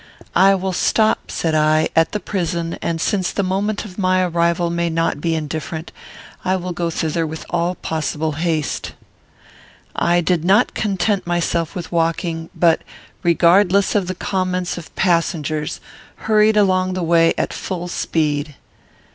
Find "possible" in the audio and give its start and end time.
7.75-8.31